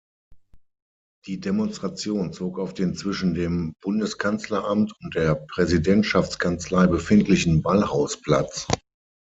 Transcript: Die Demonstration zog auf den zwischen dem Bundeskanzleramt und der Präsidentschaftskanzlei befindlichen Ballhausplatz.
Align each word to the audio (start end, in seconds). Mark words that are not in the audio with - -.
Die 1.27 1.39
Demonstration 1.39 2.33
zog 2.33 2.57
auf 2.57 2.73
den 2.73 2.95
zwischen 2.95 3.35
dem 3.35 3.73
Bundeskanzleramt 3.83 4.93
und 4.99 5.13
der 5.13 5.35
Präsidentschaftskanzlei 5.35 6.87
befindlichen 6.87 7.61
Ballhausplatz. 7.61 8.65